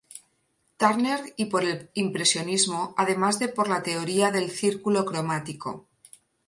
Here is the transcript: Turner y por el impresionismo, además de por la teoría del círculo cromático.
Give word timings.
Turner 0.77 1.35
y 1.37 1.45
por 1.45 1.63
el 1.63 1.91
impresionismo, 1.93 2.95
además 2.97 3.37
de 3.37 3.49
por 3.49 3.67
la 3.69 3.83
teoría 3.83 4.31
del 4.31 4.49
círculo 4.49 5.05
cromático. 5.05 5.87